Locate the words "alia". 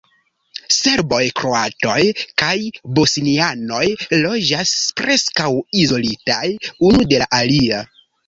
7.43-7.85